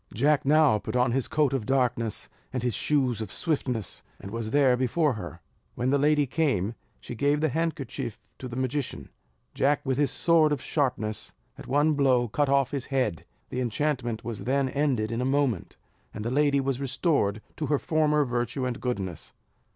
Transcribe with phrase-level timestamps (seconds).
[0.15, 4.49] Jack now put on his coat of darkness, and his shoes of swiftness, and was
[4.49, 5.41] there before her.
[5.75, 9.09] When the lady came, she gave the handkerchief to the magician.
[9.53, 14.23] Jack with his sword of sharpness, at one blow, cut off his head; the enchantment
[14.23, 15.77] was then ended in a moment,
[16.15, 19.35] and the lady was restored to her former virtue and goodness.